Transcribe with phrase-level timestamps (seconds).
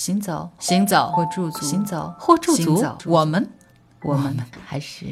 [0.00, 1.12] 行走，行走。
[1.12, 2.14] 或驻足，行走。
[2.18, 2.82] 或驻足。
[3.04, 3.50] 我们，
[4.00, 4.34] 我们。
[4.64, 5.04] 还是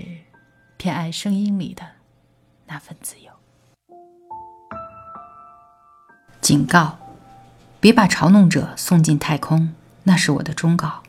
[0.79, 1.83] 偏爱声音里的
[2.69, 3.31] 那份自由。
[6.41, 6.97] 警告：
[7.79, 9.75] 别把嘲弄者送进太空，
[10.05, 11.03] 那是我的忠告。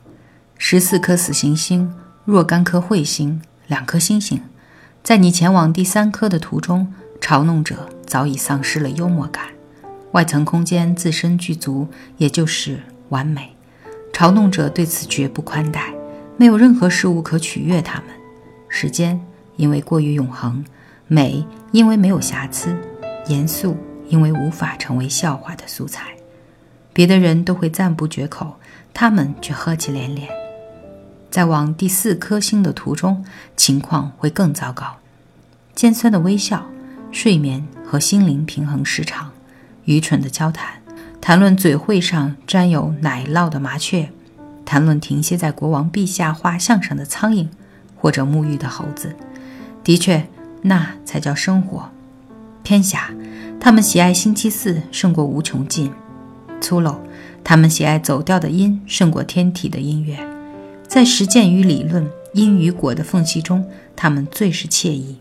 [0.58, 4.42] 十四颗死行星，若干颗彗星，两颗星星，
[5.02, 9.46] 在你前往第三颗的途中，嘲弄者早已丧失了幽默感。
[10.12, 13.56] 外层空间自身具足，也就是完美。
[14.20, 15.94] 嘲弄者对此绝不宽待，
[16.36, 18.08] 没有任何事物可取悦他们。
[18.68, 19.18] 时间
[19.56, 20.62] 因为过于永恒，
[21.06, 21.42] 美
[21.72, 22.76] 因为没有瑕疵，
[23.28, 23.78] 严肃
[24.08, 26.08] 因为无法成为笑话的素材。
[26.92, 28.56] 别的人都会赞不绝口，
[28.92, 30.28] 他们却呵气连连。
[31.30, 33.24] 在往第四颗星的途中，
[33.56, 34.98] 情况会更糟糕。
[35.74, 36.66] 尖酸的微笑，
[37.10, 39.30] 睡眠和心灵平衡失常。
[39.86, 40.79] 愚蠢的交谈，
[41.20, 44.10] 谈论嘴喙上沾有奶酪的麻雀，
[44.64, 47.48] 谈论停歇在国王陛下画像上的苍蝇，
[47.94, 49.14] 或者沐浴的猴子。
[49.84, 50.26] 的确，
[50.62, 51.90] 那才叫生活。
[52.62, 53.10] 偏狭，
[53.60, 55.90] 他们喜爱星期四胜过无穷尽；
[56.60, 56.96] 粗陋，
[57.44, 60.18] 他们喜爱走调的音胜过天体的音乐。
[60.88, 65.18] 在实践与理论、因与果的缝隙中，他们最是惬意。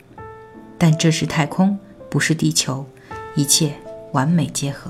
[0.77, 1.77] 但这是太空，
[2.09, 2.85] 不是地球，
[3.35, 3.73] 一切。
[4.11, 4.89] 完美结合。